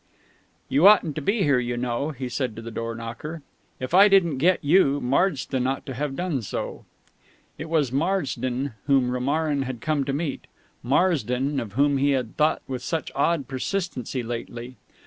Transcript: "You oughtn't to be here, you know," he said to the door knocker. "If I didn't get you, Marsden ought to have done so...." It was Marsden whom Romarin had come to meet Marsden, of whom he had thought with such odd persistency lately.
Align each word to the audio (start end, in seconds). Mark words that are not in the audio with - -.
"You 0.67 0.87
oughtn't 0.87 1.13
to 1.17 1.21
be 1.21 1.43
here, 1.43 1.59
you 1.59 1.77
know," 1.77 2.09
he 2.09 2.27
said 2.27 2.55
to 2.55 2.61
the 2.63 2.71
door 2.71 2.95
knocker. 2.95 3.43
"If 3.79 3.93
I 3.93 4.07
didn't 4.07 4.39
get 4.39 4.57
you, 4.63 4.99
Marsden 4.99 5.67
ought 5.67 5.85
to 5.85 5.93
have 5.93 6.15
done 6.15 6.41
so...." 6.41 6.85
It 7.59 7.69
was 7.69 7.91
Marsden 7.91 8.73
whom 8.87 9.11
Romarin 9.11 9.61
had 9.61 9.79
come 9.79 10.03
to 10.05 10.11
meet 10.13 10.47
Marsden, 10.81 11.59
of 11.59 11.73
whom 11.73 11.97
he 11.97 12.13
had 12.13 12.35
thought 12.35 12.63
with 12.67 12.81
such 12.81 13.11
odd 13.13 13.47
persistency 13.47 14.23
lately. 14.23 14.75